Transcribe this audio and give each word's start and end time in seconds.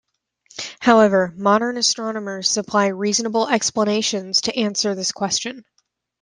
However, 0.79 1.31
modern 1.37 1.77
astronomers 1.77 2.49
supply 2.49 2.87
reasonable 2.87 3.47
explanations 3.47 4.41
to 4.41 4.55
answer 4.59 4.95
this 4.95 5.11
question. 5.11 5.63